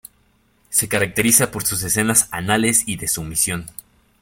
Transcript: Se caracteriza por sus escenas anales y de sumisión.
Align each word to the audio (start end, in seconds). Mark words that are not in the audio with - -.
Se 0.71 0.87
caracteriza 0.89 1.51
por 1.51 1.63
sus 1.63 1.83
escenas 1.83 2.27
anales 2.31 2.87
y 2.87 2.95
de 2.97 3.07
sumisión. 3.07 3.67